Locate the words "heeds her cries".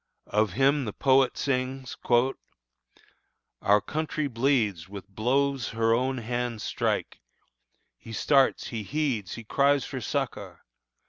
8.81-9.85